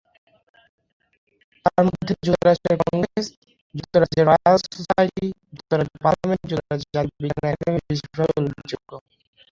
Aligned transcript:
তার 1.65 1.83
মধ্যে 1.87 2.13
যুক্তরাষ্ট্রের 2.27 2.77
কংগ্রেস, 2.83 3.25
যুক্তরাজ্যের 3.75 4.25
রয়াল 4.29 4.55
সোসাইটি, 4.69 5.25
যুক্তরাজ্যের 5.55 6.01
পার্লামেন্ট, 6.05 6.43
যুক্তরাষ্ট্রের 6.51 6.93
জাতীয় 6.95 7.19
বিজ্ঞান 7.23 7.45
একাডেমি 7.49 7.79
বিশেষ 7.89 8.09
ভাবে 8.13 8.33
উল্লেখযোগ্য। 8.39 8.91